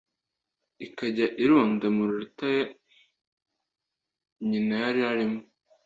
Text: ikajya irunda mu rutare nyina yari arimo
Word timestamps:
ikajya 0.85 1.27
irunda 1.43 1.87
mu 1.95 2.03
rutare 2.11 2.61
nyina 4.47 4.75
yari 4.83 5.01
arimo 5.11 5.39